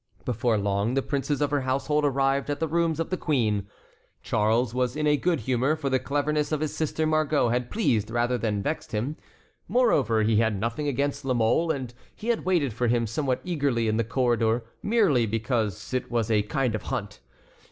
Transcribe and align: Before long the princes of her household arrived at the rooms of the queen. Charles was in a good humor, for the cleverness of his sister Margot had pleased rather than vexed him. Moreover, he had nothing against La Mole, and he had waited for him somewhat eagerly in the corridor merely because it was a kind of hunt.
Before 0.25 0.57
long 0.57 0.95
the 0.95 1.03
princes 1.03 1.43
of 1.43 1.51
her 1.51 1.61
household 1.61 2.03
arrived 2.03 2.49
at 2.49 2.59
the 2.59 2.67
rooms 2.67 2.99
of 2.99 3.11
the 3.11 3.17
queen. 3.17 3.67
Charles 4.23 4.73
was 4.73 4.95
in 4.95 5.05
a 5.05 5.15
good 5.15 5.41
humor, 5.41 5.75
for 5.75 5.91
the 5.91 5.99
cleverness 5.99 6.51
of 6.51 6.59
his 6.59 6.75
sister 6.75 7.05
Margot 7.05 7.49
had 7.49 7.69
pleased 7.69 8.09
rather 8.09 8.35
than 8.35 8.63
vexed 8.63 8.93
him. 8.93 9.15
Moreover, 9.67 10.23
he 10.23 10.37
had 10.37 10.59
nothing 10.59 10.87
against 10.87 11.23
La 11.23 11.35
Mole, 11.35 11.69
and 11.69 11.93
he 12.15 12.29
had 12.29 12.45
waited 12.45 12.73
for 12.73 12.87
him 12.87 13.05
somewhat 13.05 13.41
eagerly 13.43 13.87
in 13.87 13.97
the 13.97 14.03
corridor 14.03 14.63
merely 14.81 15.27
because 15.27 15.93
it 15.93 16.09
was 16.09 16.31
a 16.31 16.41
kind 16.41 16.73
of 16.73 16.81
hunt. 16.81 17.19